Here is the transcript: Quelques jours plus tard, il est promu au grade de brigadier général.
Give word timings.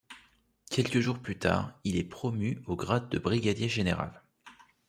Quelques 0.71 0.99
jours 0.99 1.19
plus 1.19 1.37
tard, 1.37 1.79
il 1.83 1.95
est 1.95 2.03
promu 2.03 2.59
au 2.65 2.75
grade 2.75 3.09
de 3.09 3.19
brigadier 3.19 3.69
général. 3.69 4.23